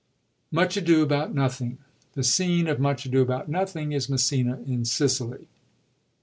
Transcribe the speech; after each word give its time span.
Much 0.49 0.75
Ado 0.77 1.03
About 1.03 1.31
Nothing.— 1.31 1.77
The 2.15 2.23
scene 2.23 2.65
of 2.67 2.79
MtLch 2.79 3.05
Ado 3.05 3.21
About 3.21 3.49
Nothing 3.49 3.91
is 3.91 4.09
Messina, 4.09 4.57
in 4.65 4.83
Sicily. 4.83 5.45